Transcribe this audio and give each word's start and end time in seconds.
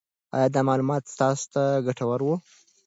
آیا 0.35 0.47
دا 0.55 0.61
معلومات 0.69 1.03
تاسو 1.19 1.45
ته 1.53 1.63
ګټور 1.87 2.19
وو؟ 2.25 2.35